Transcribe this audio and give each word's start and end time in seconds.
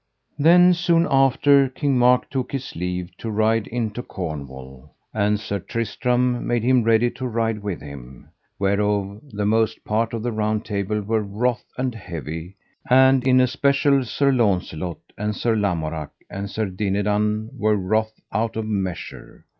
Then 0.39 0.73
soon 0.73 1.05
after 1.11 1.69
King 1.69 1.95
Mark 1.95 2.27
took 2.31 2.53
his 2.53 2.75
leave 2.75 3.15
to 3.17 3.29
ride 3.29 3.67
into 3.67 4.01
Cornwall, 4.01 4.95
and 5.13 5.39
Sir 5.39 5.59
Tristram 5.59 6.47
made 6.47 6.63
him 6.63 6.81
ready 6.83 7.11
to 7.11 7.27
ride 7.27 7.61
with 7.61 7.81
him, 7.81 8.29
whereof 8.57 9.21
the 9.31 9.45
most 9.45 9.85
part 9.85 10.13
of 10.15 10.23
the 10.23 10.31
Round 10.31 10.65
Table 10.65 11.01
were 11.01 11.21
wroth 11.21 11.65
and 11.77 11.93
heavy, 11.93 12.55
and 12.89 13.27
in 13.27 13.39
especial 13.39 14.03
Sir 14.03 14.31
Launcelot, 14.31 14.97
and 15.19 15.35
Sir 15.35 15.55
Lamorak, 15.55 16.09
and 16.31 16.49
Sir 16.49 16.65
Dinadan, 16.65 17.51
were 17.55 17.75
wroth 17.75 18.19
out 18.33 18.55
of 18.55 18.65
measure. 18.65 19.45